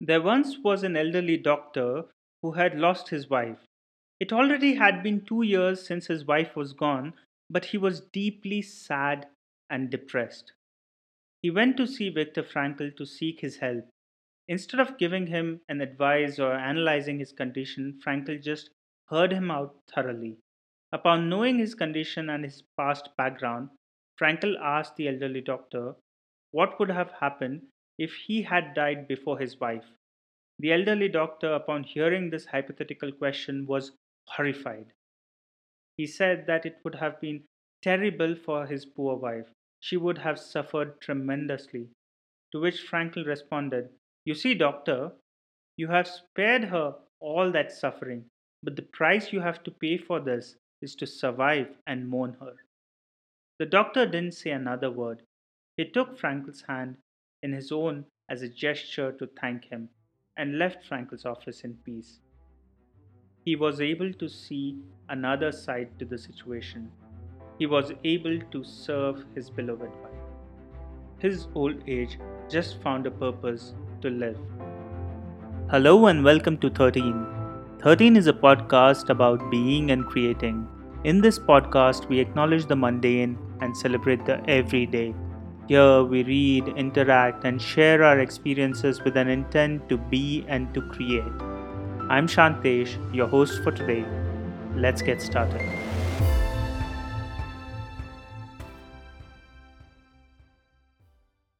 [0.00, 2.04] There once was an elderly doctor
[2.42, 3.64] who had lost his wife.
[4.20, 7.14] It already had been two years since his wife was gone,
[7.48, 9.26] but he was deeply sad
[9.70, 10.52] and depressed.
[11.42, 13.88] He went to see Viktor Frankl to seek his help.
[14.48, 18.70] Instead of giving him an advice or analyzing his condition, Frankl just
[19.08, 20.38] heard him out thoroughly.
[20.92, 23.70] Upon knowing his condition and his past background,
[24.20, 25.94] Frankl asked the elderly doctor
[26.50, 27.62] what would have happened
[27.98, 29.84] if he had died before his wife.
[30.58, 33.92] The elderly doctor, upon hearing this hypothetical question, was
[34.28, 34.92] horrified.
[35.96, 37.44] He said that it would have been
[37.82, 39.48] terrible for his poor wife.
[39.80, 41.88] She would have suffered tremendously.
[42.52, 43.90] To which Frankl responded,
[44.24, 45.12] You see, doctor,
[45.76, 48.24] you have spared her all that suffering,
[48.62, 52.54] but the price you have to pay for this is to survive and mourn her.
[53.58, 55.22] The doctor didn't say another word.
[55.76, 56.96] He took Frankl's hand
[57.46, 59.88] in his own as a gesture to thank him
[60.36, 62.18] and left Frankl's office in peace.
[63.44, 66.90] He was able to see another side to the situation.
[67.58, 70.24] He was able to serve his beloved wife.
[71.18, 74.40] His old age just found a purpose to live.
[75.70, 77.26] Hello and welcome to 13.
[77.82, 80.66] 13 is a podcast about being and creating.
[81.04, 85.14] In this podcast, we acknowledge the mundane and celebrate the everyday.
[85.68, 90.80] Here, we read, interact, and share our experiences with an intent to be and to
[90.80, 91.24] create.
[92.08, 94.04] I'm Shantesh, your host for today.
[94.76, 95.60] Let's get started.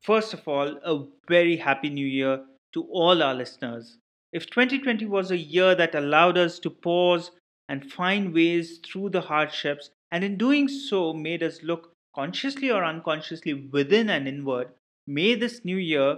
[0.03, 3.99] First of all, a very happy new year to all our listeners.
[4.33, 7.33] If 2020 was a year that allowed us to pause
[7.69, 12.85] and find ways through the hardships, and in doing so made us look consciously or
[12.85, 14.69] unconsciously within and inward,
[15.07, 16.17] may this new year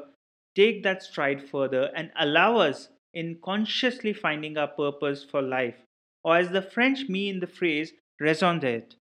[0.54, 5.74] take that stride further and allow us in consciously finding our purpose for life,
[6.24, 8.96] or as the French mean the phrase, raison d'etre.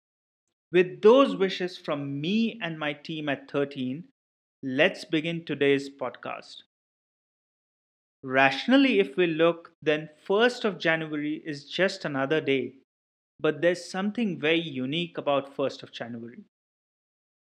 [0.72, 4.04] With those wishes from me and my team at 13,
[4.62, 6.62] let's begin today's podcast.
[8.22, 12.74] Rationally, if we look, then 1st of January is just another day.
[13.38, 16.44] But there's something very unique about 1st of January.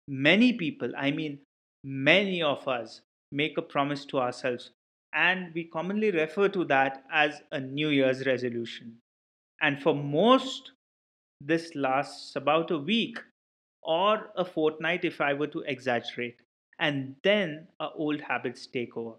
[0.09, 1.41] Many people, I mean,
[1.85, 4.71] many of us, make a promise to ourselves,
[5.15, 8.99] and we commonly refer to that as a New Year's resolution.
[9.61, 10.73] And for most,
[11.41, 13.19] this lasts about a week
[13.83, 16.41] or a fortnight if I were to exaggerate,
[16.79, 19.17] and then our old habits take over.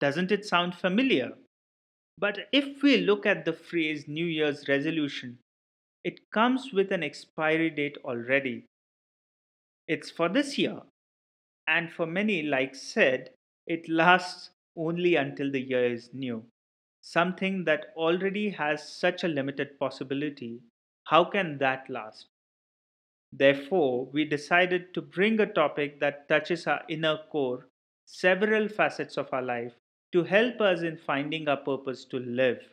[0.00, 1.32] Doesn't it sound familiar?
[2.18, 5.38] But if we look at the phrase New Year's resolution,
[6.04, 8.64] it comes with an expiry date already.
[9.88, 10.82] It's for this year.
[11.68, 13.34] And for many, like said,
[13.66, 16.46] it lasts only until the year is new.
[17.02, 20.62] Something that already has such a limited possibility,
[21.04, 22.28] how can that last?
[23.32, 27.68] Therefore, we decided to bring a topic that touches our inner core,
[28.04, 29.76] several facets of our life,
[30.10, 32.68] to help us in finding our purpose to live.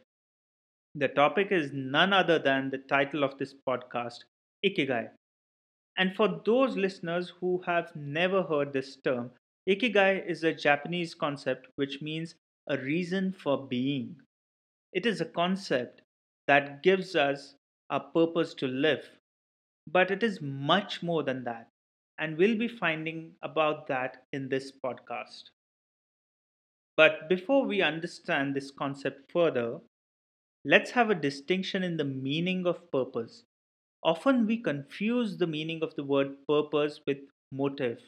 [0.95, 4.23] The topic is none other than the title of this podcast,
[4.65, 5.11] Ikigai.
[5.97, 9.31] And for those listeners who have never heard this term,
[9.67, 12.35] Ikigai is a Japanese concept which means
[12.67, 14.21] a reason for being.
[14.93, 16.01] It is a concept
[16.47, 17.55] that gives us
[17.89, 19.09] a purpose to live,
[19.87, 21.69] but it is much more than that,
[22.19, 25.51] and we'll be finding about that in this podcast.
[26.97, 29.79] But before we understand this concept further,
[30.65, 33.45] let's have a distinction in the meaning of purpose
[34.03, 37.17] Often we confuse the meaning of the word purpose with
[37.51, 38.01] motive.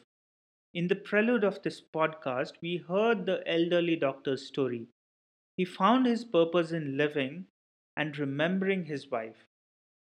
[0.76, 4.90] In the prelude of this podcast, we heard the elderly doctor's story.
[5.58, 7.48] He found his purpose in living
[7.98, 9.46] and remembering his wife.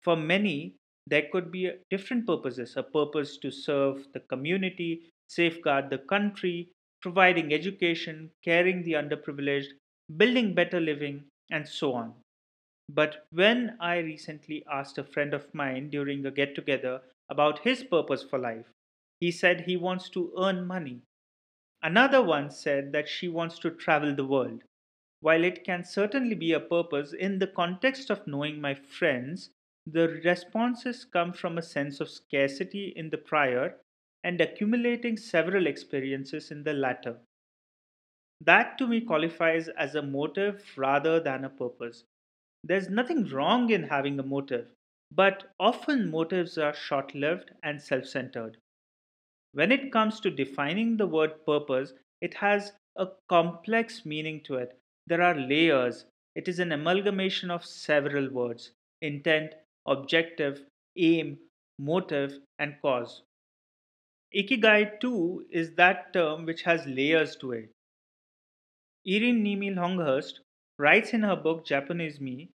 [0.04, 0.76] For many,
[1.08, 6.70] there could be different purposes a purpose to serve the community, safeguard the country,
[7.02, 9.74] providing education, caring the underprivileged,
[10.18, 12.23] building better living, and so on.
[12.90, 17.84] But when I recently asked a friend of mine during a get together about his
[17.84, 18.72] purpose for life,
[19.20, 21.02] he said he wants to earn money.
[21.84, 24.64] Another one said that she wants to travel the world.
[25.20, 29.52] While it can certainly be a purpose, in the context of knowing my friends,
[29.86, 33.80] the responses come from a sense of scarcity in the prior
[34.24, 37.20] and accumulating several experiences in the latter.
[38.42, 42.04] That to me qualifies as a motive rather than a purpose.
[42.64, 44.68] There's nothing wrong in having a motive,
[45.12, 48.58] but often motives are short lived and self centered.
[49.52, 54.80] When it comes to defining the word purpose, it has a complex meaning to it.
[55.08, 56.06] There are layers.
[56.36, 58.72] It is an amalgamation of several words
[59.02, 59.54] intent,
[59.86, 60.66] objective,
[60.96, 61.40] aim,
[61.78, 63.24] motive, and cause.
[64.36, 67.72] Ikigai, too, is that term which has layers to it.
[69.08, 70.40] Irene Nemil Longhurst
[70.80, 72.50] writes in her book Japanese Me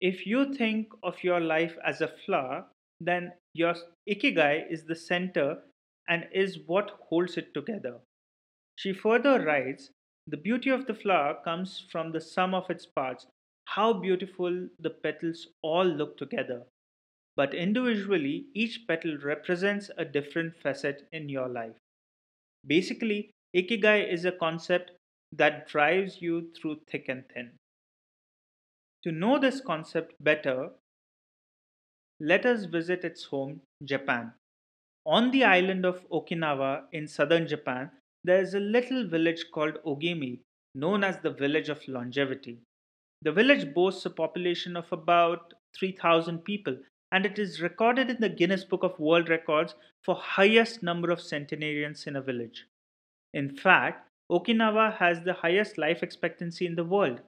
[0.00, 2.64] if you think of your life as a flower,
[3.00, 3.74] then your
[4.08, 5.58] ikigai is the center
[6.08, 7.98] and is what holds it together.
[8.76, 9.90] She further writes
[10.26, 13.26] The beauty of the flower comes from the sum of its parts,
[13.66, 16.62] how beautiful the petals all look together.
[17.36, 21.76] But individually, each petal represents a different facet in your life.
[22.66, 24.92] Basically, ikigai is a concept
[25.32, 27.52] that drives you through thick and thin.
[29.04, 30.70] To know this concept better,
[32.20, 34.32] let us visit its home, Japan.
[35.06, 37.90] On the island of Okinawa in southern Japan,
[38.24, 40.40] there is a little village called Ogimi,
[40.74, 42.58] known as the Village of Longevity.
[43.22, 46.76] The village boasts a population of about 3,000 people
[47.12, 51.20] and it is recorded in the Guinness Book of World Records for highest number of
[51.20, 52.66] centenarians in a village.
[53.32, 57.20] In fact, Okinawa has the highest life expectancy in the world.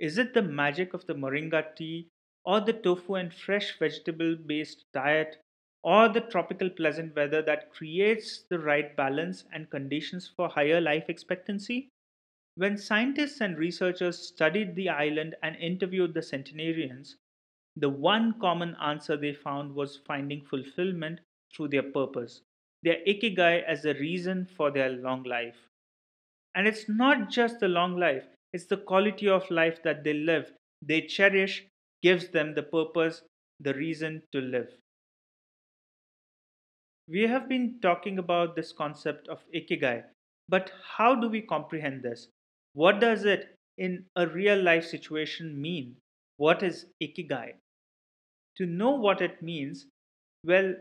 [0.00, 2.08] Is it the magic of the moringa tea,
[2.44, 5.36] or the tofu and fresh vegetable based diet,
[5.84, 11.08] or the tropical pleasant weather that creates the right balance and conditions for higher life
[11.08, 11.88] expectancy?
[12.56, 17.16] When scientists and researchers studied the island and interviewed the centenarians,
[17.76, 21.20] the one common answer they found was finding fulfillment
[21.54, 22.42] through their purpose,
[22.82, 25.68] their ikigai as a reason for their long life.
[26.54, 30.52] And it's not just the long life, it's the quality of life that they live,
[30.82, 31.66] they cherish,
[32.02, 33.22] gives them the purpose,
[33.60, 34.68] the reason to live.
[37.08, 40.04] We have been talking about this concept of ikigai,
[40.48, 42.28] but how do we comprehend this?
[42.72, 45.96] What does it in a real life situation mean?
[46.36, 47.54] What is ikigai?
[48.56, 49.86] To know what it means,
[50.44, 50.74] well,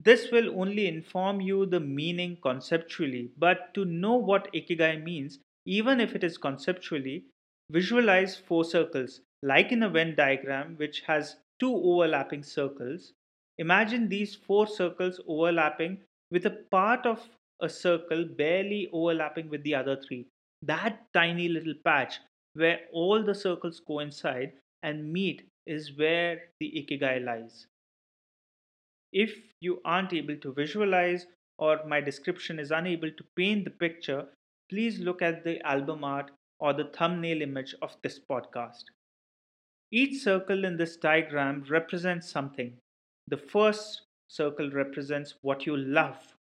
[0.00, 6.00] this will only inform you the meaning conceptually, but to know what ikigai means, even
[6.00, 7.24] if it is conceptually,
[7.70, 13.12] visualize four circles, like in a Venn diagram which has two overlapping circles.
[13.58, 15.98] Imagine these four circles overlapping
[16.30, 17.28] with a part of
[17.60, 20.26] a circle barely overlapping with the other three.
[20.62, 22.20] That tiny little patch
[22.54, 24.52] where all the circles coincide
[24.82, 27.66] and meet is where the ikigai lies.
[29.12, 31.26] If you aren't able to visualize
[31.58, 34.26] or my description is unable to paint the picture,
[34.70, 38.84] please look at the album art or the thumbnail image of this podcast.
[39.90, 42.76] Each circle in this diagram represents something.
[43.28, 46.34] The first circle represents what you love.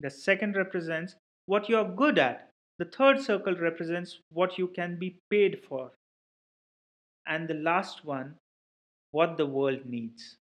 [0.00, 1.16] The second represents
[1.46, 2.50] what you are good at.
[2.78, 5.92] The third circle represents what you can be paid for.
[7.26, 8.34] And the last one,
[9.12, 10.36] what the world needs.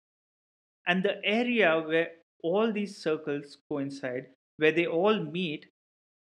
[0.88, 2.10] And the area where
[2.44, 4.28] all these circles coincide,
[4.58, 5.68] where they all meet,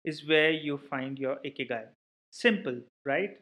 [0.04, 1.84] is where you find your ikigai.
[2.32, 3.38] Simple, right?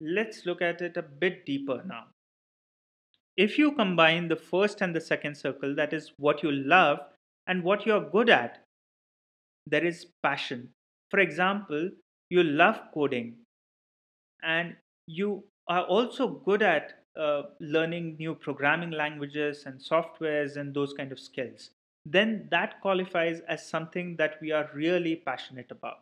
[0.00, 2.04] Let's look at it a bit deeper now.
[3.36, 7.00] If you combine the first and the second circle, that is what you love
[7.46, 8.62] and what you're good at,
[9.66, 10.70] there is passion.
[11.10, 11.90] For example,
[12.30, 13.36] you love coding
[14.42, 14.76] and
[15.06, 21.12] you are also good at uh, learning new programming languages and softwares and those kind
[21.12, 21.70] of skills,
[22.04, 26.00] then that qualifies as something that we are really passionate about.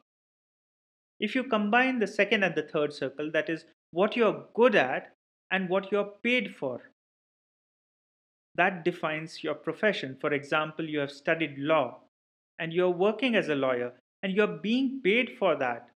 [1.20, 5.14] If you combine the second and the third circle, that is what you're good at
[5.50, 6.80] and what you're paid for,
[8.56, 10.16] that defines your profession.
[10.20, 12.00] For example, you have studied law
[12.58, 13.92] and you're working as a lawyer
[14.22, 15.88] and you're being paid for that,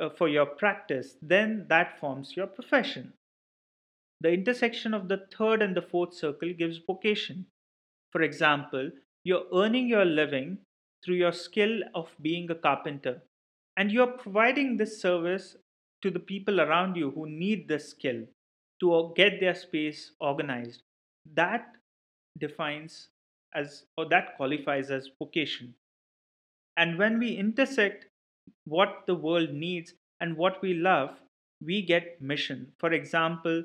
[0.00, 3.12] uh, for your practice, then that forms your profession.
[4.20, 7.46] The intersection of the third and the fourth circle gives vocation.
[8.10, 8.90] For example,
[9.24, 10.58] you're earning your living
[11.04, 13.22] through your skill of being a carpenter,
[13.76, 15.56] and you're providing this service
[16.02, 18.26] to the people around you who need this skill
[18.80, 20.82] to get their space organized.
[21.34, 21.76] That
[22.38, 23.10] defines
[23.54, 25.74] as or that qualifies as vocation.
[26.76, 28.06] And when we intersect
[28.64, 31.20] what the world needs and what we love,
[31.60, 32.72] we get mission.
[32.78, 33.64] For example,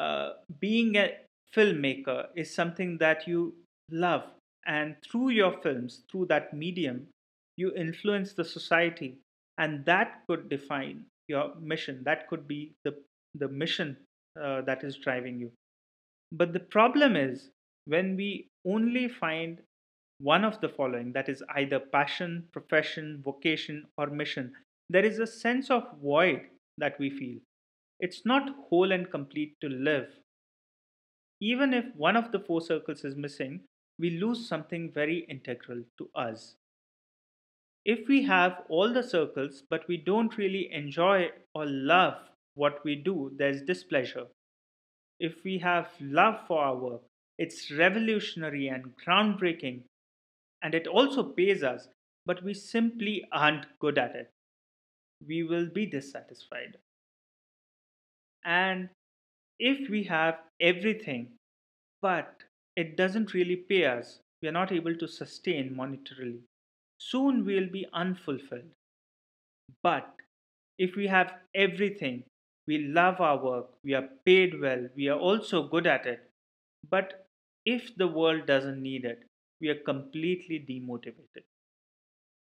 [0.00, 0.30] uh,
[0.60, 1.16] being a
[1.54, 3.54] filmmaker is something that you
[3.90, 4.24] love,
[4.66, 7.06] and through your films, through that medium,
[7.56, 9.18] you influence the society,
[9.58, 12.02] and that could define your mission.
[12.04, 12.94] That could be the
[13.34, 13.96] the mission
[14.40, 15.52] uh, that is driving you.
[16.32, 17.50] But the problem is
[17.84, 19.60] when we only find
[20.20, 24.52] one of the following that is either passion, profession, vocation, or mission
[24.90, 26.42] there is a sense of void
[26.78, 27.38] that we feel.
[28.00, 30.08] It's not whole and complete to live.
[31.40, 33.60] Even if one of the four circles is missing,
[33.98, 36.54] we lose something very integral to us.
[37.84, 42.14] If we have all the circles but we don't really enjoy or love
[42.54, 44.26] what we do, there's displeasure.
[45.18, 47.02] If we have love for our work,
[47.38, 49.82] it's revolutionary and groundbreaking,
[50.62, 51.88] and it also pays us,
[52.26, 54.30] but we simply aren't good at it.
[55.26, 56.76] We will be dissatisfied.
[58.44, 58.90] And
[59.58, 61.38] if we have everything,
[62.02, 62.44] but
[62.76, 66.42] it doesn't really pay us, we are not able to sustain monetarily,
[66.98, 68.72] soon we'll be unfulfilled.
[69.82, 70.14] But
[70.78, 72.24] if we have everything,
[72.66, 76.30] we love our work, we are paid well, we are also good at it,
[76.88, 77.26] but
[77.64, 79.24] if the world doesn't need it,
[79.60, 81.44] we are completely demotivated.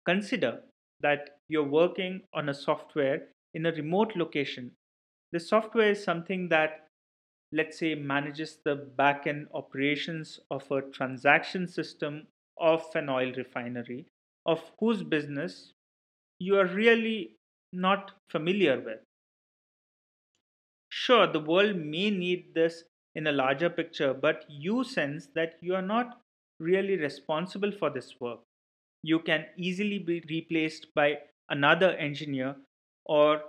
[0.04, 0.62] Consider
[1.00, 4.76] that you're working on a software in a remote location.
[5.32, 6.86] The software is something that,
[7.52, 12.26] let's say, manages the back-end operations of a transaction system
[12.58, 14.06] of an oil refinery,
[14.44, 15.72] of whose business
[16.38, 17.36] you are really
[17.72, 18.98] not familiar with.
[20.88, 22.84] Sure, the world may need this
[23.14, 26.20] in a larger picture, but you sense that you are not
[26.58, 28.40] really responsible for this work.
[29.02, 32.56] You can easily be replaced by another engineer,
[33.04, 33.42] or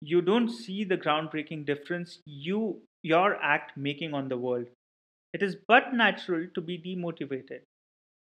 [0.00, 4.66] you don't see the groundbreaking difference you your act making on the world.
[5.32, 7.60] It is but natural to be demotivated.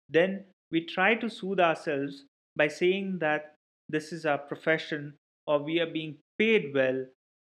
[0.10, 3.56] Then we try to soothe ourselves by saying that
[3.90, 5.16] this is our profession
[5.48, 7.06] or we are being paid well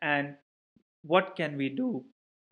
[0.02, 0.36] and
[1.02, 2.04] what can we do?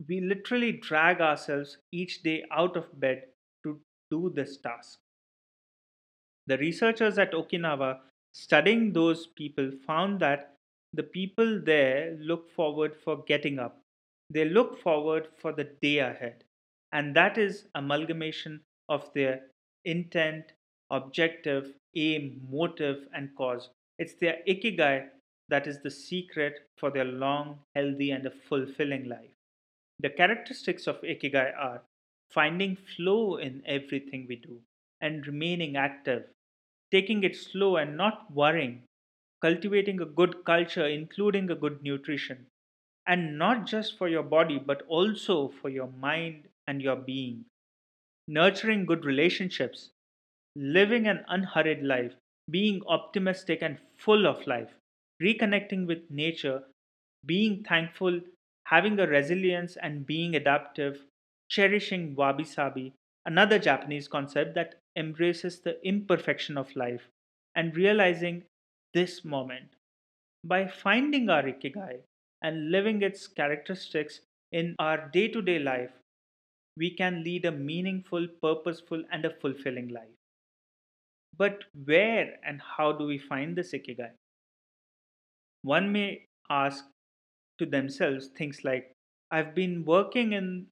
[0.07, 3.23] We literally drag ourselves each day out of bed
[3.63, 4.99] to do this task.
[6.47, 7.99] The researchers at Okinawa
[8.33, 10.55] studying those people found that
[10.93, 13.81] the people there look forward for getting up.
[14.29, 16.43] They look forward for the day ahead.
[16.91, 19.41] And that is amalgamation of their
[19.85, 20.53] intent,
[20.89, 23.69] objective, aim, motive, and cause.
[23.97, 25.09] It's their ikigai
[25.49, 29.31] that is the secret for their long, healthy, and a fulfilling life.
[29.99, 31.81] The characteristics of Ikigai are
[32.31, 34.61] finding flow in everything we do
[35.01, 36.25] and remaining active,
[36.91, 38.83] taking it slow and not worrying,
[39.41, 42.47] cultivating a good culture, including a good nutrition,
[43.07, 47.45] and not just for your body but also for your mind and your being,
[48.27, 49.91] nurturing good relationships,
[50.55, 52.15] living an unhurried life,
[52.49, 54.73] being optimistic and full of life
[55.21, 56.63] reconnecting with nature,
[57.25, 58.21] being thankful,
[58.65, 61.05] having a resilience, and being adaptive,
[61.49, 62.93] cherishing wabi sabi,
[63.25, 67.09] another Japanese concept that embraces the imperfection of life,
[67.55, 68.45] and realizing
[68.93, 69.75] this moment.
[70.43, 71.97] By finding our ikigai
[72.41, 75.91] and living its characteristics in our day to day life,
[76.77, 80.15] we can lead a meaningful, purposeful, and a fulfilling life.
[81.37, 84.11] But where and how do we find this ikigai?
[85.63, 86.85] One may ask
[87.57, 88.91] to themselves things like,
[89.31, 90.67] I've been working in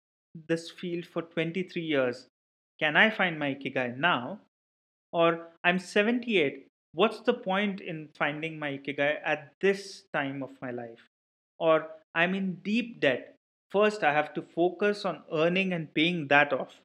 [0.48, 2.28] this field for 23 years.
[2.80, 4.40] Can I find my Ikigai now?
[5.12, 6.67] Or I'm 78.
[6.98, 11.04] What's the point in finding my Ikigai at this time of my life?
[11.60, 13.36] Or I'm in deep debt.
[13.70, 16.82] First, I have to focus on earning and paying that off.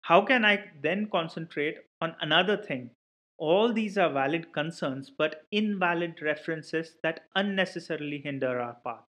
[0.00, 2.92] How can I then concentrate on another thing
[3.36, 9.04] all these are valid concerns but invalid references that unnecessarily hinder our path.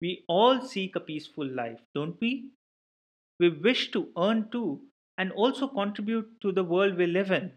[0.00, 2.50] We all seek a peaceful life, don't we?
[3.38, 4.80] We wish to earn too
[5.18, 7.52] and also contribute to the world we live in.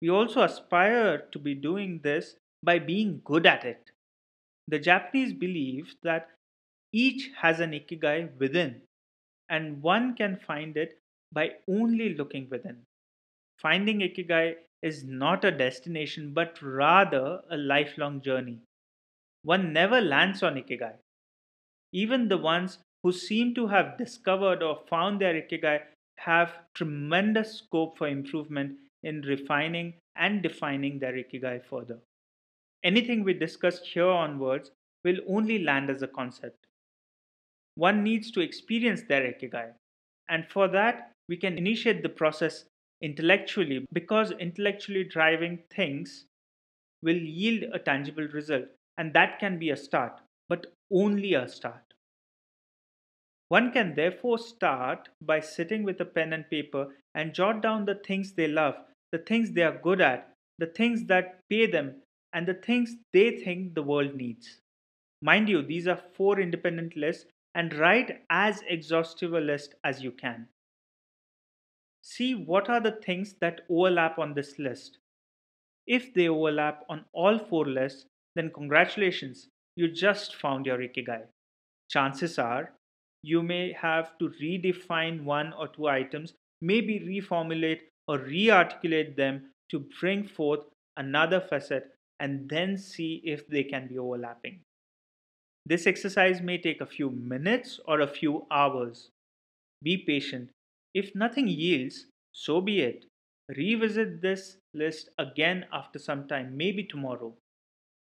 [0.00, 3.90] We also aspire to be doing this by being good at it.
[4.68, 6.30] The Japanese believe that
[6.92, 8.82] each has an ikigai within,
[9.48, 10.98] and one can find it
[11.32, 12.84] by only looking within.
[13.58, 18.60] Finding ikigai is not a destination but rather a lifelong journey.
[19.42, 20.98] One never lands on Ikigai.
[21.92, 25.82] Even the ones who seem to have discovered or found their Ikigai
[26.18, 31.98] have tremendous scope for improvement in refining and defining their Ikigai further.
[32.82, 34.70] Anything we discuss here onwards
[35.04, 36.66] will only land as a concept.
[37.76, 39.72] One needs to experience their Ikigai,
[40.28, 42.66] and for that, we can initiate the process
[43.02, 46.26] intellectually because intellectually driving things
[47.02, 48.64] will yield a tangible result
[48.96, 51.82] and that can be a start but only a start
[53.48, 57.94] one can therefore start by sitting with a pen and paper and jot down the
[58.06, 58.74] things they love
[59.14, 61.94] the things they are good at the things that pay them
[62.32, 64.58] and the things they think the world needs.
[65.22, 70.10] Mind you, these are four independent lists and write as exhaustive a list as you
[70.10, 70.48] can.
[72.02, 74.98] See what are the things that overlap on this list.
[75.86, 81.22] If they overlap on all four lists, then congratulations, you just found your Ikigai.
[81.88, 82.72] Chances are
[83.22, 89.50] you may have to redefine one or two items, maybe reformulate or re articulate them
[89.70, 90.64] to bring forth
[90.96, 94.60] another facet and then see if they can be overlapping.
[95.66, 99.10] This exercise may take a few minutes or a few hours.
[99.82, 100.50] Be patient.
[100.92, 103.06] If nothing yields, so be it.
[103.48, 107.34] Revisit this list again after some time, maybe tomorrow.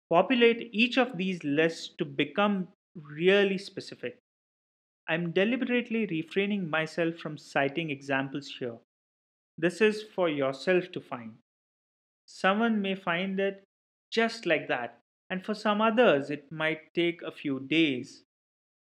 [0.09, 4.17] Populate each of these lists to become really specific.
[5.07, 8.77] I'm deliberately refraining myself from citing examples here.
[9.61, 11.33] This is for yourself to find.
[12.25, 13.65] Someone may find it
[14.09, 14.99] just like that,
[15.29, 18.23] and for some others, it might take a few days.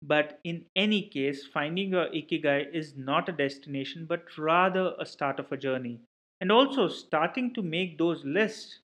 [0.02, 5.40] But in any case, finding your Ikigai is not a destination but rather a start
[5.40, 6.02] of a journey.
[6.42, 8.80] And also, starting to make those lists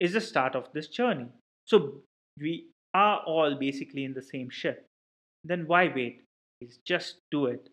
[0.00, 1.28] is a start of this journey.
[1.66, 2.00] So,
[2.40, 4.86] we are all basically in the same ship.
[5.44, 6.22] Then why wait?
[6.86, 7.68] Just do it.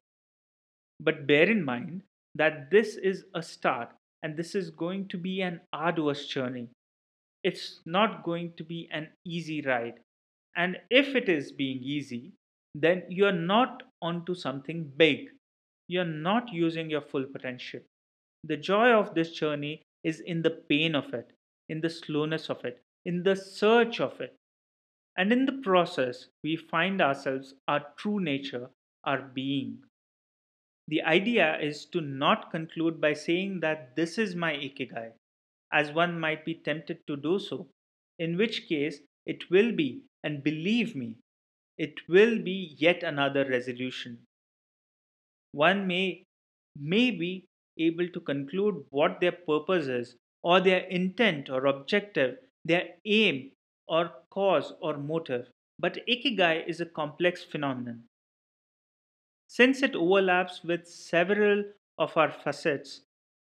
[1.00, 2.04] But bear in mind
[2.36, 3.90] that this is a start
[4.24, 6.70] and this is going to be an arduous journey
[7.44, 10.00] it's not going to be an easy ride.
[10.56, 12.34] And if it is being easy,
[12.76, 15.30] then you're not onto something big.
[15.88, 17.82] You're not using your full potential.
[18.44, 21.32] The joy of this journey is in the pain of it,
[21.70, 24.36] in the slowness of it, in the search of it.
[25.18, 28.70] And in the process, we find ourselves, our true nature,
[29.04, 29.80] our being.
[30.88, 35.14] The idea is to not conclude by saying that this is my ikigai
[35.72, 37.68] as one might be tempted to do so,
[38.20, 41.16] in which case it will be, and believe me,
[41.78, 44.20] it will be yet another resolution.
[45.54, 46.24] One may,
[46.78, 47.46] may be
[47.78, 53.52] able to conclude what their purpose is, or their intent or objective, their aim
[53.88, 55.48] or cause or motive,
[55.80, 58.04] but Ikigai is a complex phenomenon.
[59.52, 61.66] Since it overlaps with several
[61.98, 63.02] of our facets,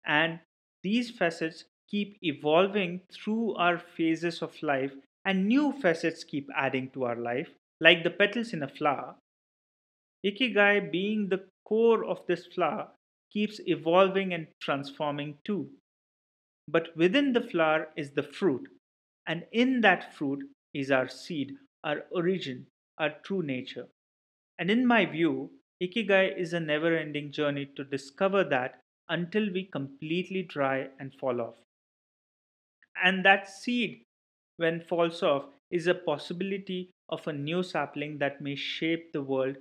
[0.06, 0.38] and
[0.84, 4.92] these facets keep evolving through our phases of life
[5.24, 7.48] and new facets keep adding to our life,
[7.80, 9.16] like the petals in a flower.
[10.24, 12.90] Ikigai, being the core of this flower,
[13.32, 15.68] keeps evolving and transforming too.
[16.68, 18.68] But within the flower is the fruit,
[19.26, 23.88] and in that fruit is our seed, our origin, our true nature.
[24.60, 25.50] And in my view,
[25.82, 31.40] Ikigai is a never ending journey to discover that until we completely dry and fall
[31.40, 31.54] off.
[33.02, 34.02] And that seed,
[34.56, 39.56] when falls off, is a possibility of a new sapling that may shape the world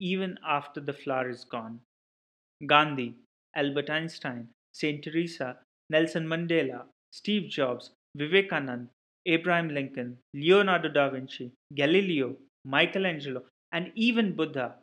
[0.00, 1.80] even after the flower is gone.
[2.66, 3.16] Gandhi,
[3.56, 5.58] Albert Einstein, Saint Teresa,
[5.90, 8.88] Nelson Mandela, Steve Jobs, Vivekanand,
[9.26, 14.76] Abraham Lincoln, Leonardo da Vinci, Galileo, Michelangelo, and even Buddha,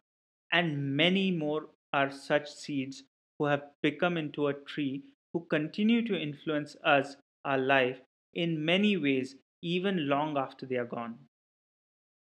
[0.55, 3.03] and many more are such seeds
[3.37, 7.97] who have become into a tree who continue to influence us our life
[8.33, 11.15] in many ways, even long after they are gone.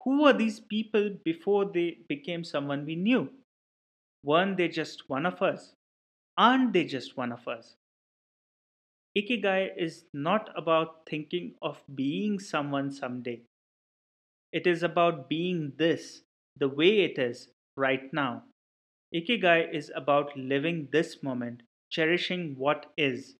[0.05, 3.29] Who were these people before they became someone we knew?
[4.23, 5.73] Weren't they just one of us?
[6.38, 7.75] Aren't they just one of us?
[9.17, 13.41] Ikigai is not about thinking of being someone someday.
[14.53, 16.21] It is about being this,
[16.57, 18.43] the way it is, right now.
[19.13, 23.38] Ikigai is about living this moment, cherishing what is,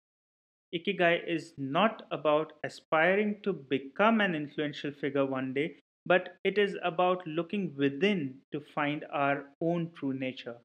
[0.76, 6.78] Ikigai is not about aspiring to become an influential figure one day, but it is
[6.84, 10.58] about looking within to find our own true nature.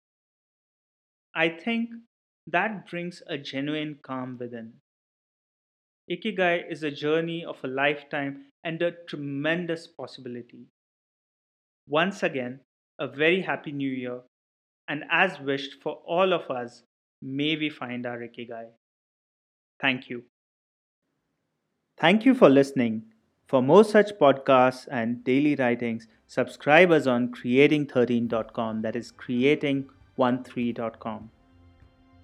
[1.35, 1.88] I think
[2.48, 4.83] that brings a genuine calm within.
[6.11, 10.66] Ikigai is a journey of a lifetime and a tremendous possibility.
[11.88, 12.61] Once again,
[12.98, 14.20] a very happy new year,
[14.88, 16.82] and as wished for all of us,
[17.22, 18.66] may we find our Ikigai.
[19.80, 20.24] Thank you.
[21.98, 23.04] Thank you for listening.
[23.46, 31.30] For more such podcasts and daily writings, subscribe us on creating13.com, that is creating13.com.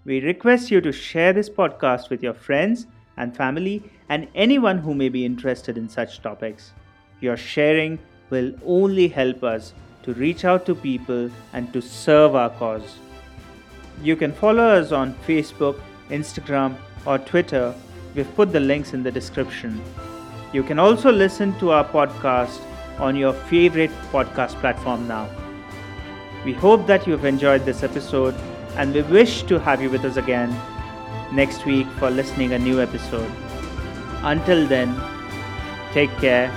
[0.04, 4.94] We request you to share this podcast with your friends and family and anyone who
[4.94, 6.74] may be interested in such topics.
[7.20, 9.72] Your sharing will only help us
[10.05, 12.99] to reach out to people and to serve our cause.
[14.03, 17.75] You can follow us on Facebook, Instagram, or Twitter,
[18.14, 19.83] we've put the links in the description.
[20.53, 22.61] You can also listen to our podcast
[22.99, 25.29] on your favorite podcast platform now.
[26.45, 28.35] We hope that you have enjoyed this episode
[28.77, 30.55] and we wish to have you with us again
[31.33, 33.31] next week for listening a new episode.
[34.23, 34.95] Until then,
[35.93, 36.53] take care